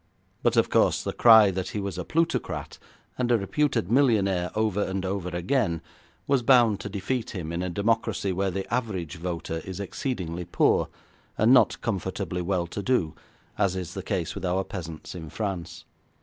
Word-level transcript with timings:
But, 0.41 0.57
of 0.57 0.71
course, 0.71 1.03
the 1.03 1.13
cry 1.13 1.51
that 1.51 1.67
he 1.69 1.79
was 1.79 1.95
a 1.99 2.03
plutocrat, 2.03 2.79
and 3.19 3.31
a 3.31 3.37
reputed 3.37 3.91
millionaire 3.91 4.49
over 4.55 4.81
and 4.81 5.05
over 5.05 5.29
again, 5.29 5.79
was 6.25 6.41
bound 6.41 6.79
to 6.79 6.89
defeat 6.89 7.35
him 7.35 7.51
in 7.53 7.61
a 7.61 7.69
democracy 7.69 8.31
where 8.33 8.49
the 8.49 8.65
average 8.73 9.17
voter 9.17 9.59
is 9.63 9.79
exceedingly 9.79 10.45
poor 10.45 10.87
and 11.37 11.53
not 11.53 11.79
comfortably 11.81 12.41
well 12.41 12.65
to 12.65 12.81
do 12.81 13.13
as 13.59 13.75
is 13.75 13.93
the 13.93 14.01
case 14.01 14.33
with 14.33 14.43
our 14.43 14.63
peasants 14.63 15.13
in 15.13 15.29
France. 15.29 15.85